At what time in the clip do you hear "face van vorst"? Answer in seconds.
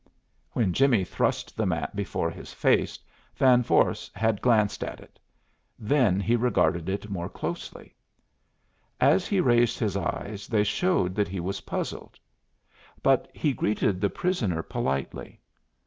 2.51-4.11